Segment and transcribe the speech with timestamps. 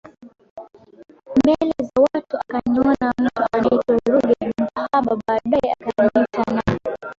[1.37, 6.61] mbele za watu akaniona mtu anaitwa Ruge Mutahaba baadae akaniita na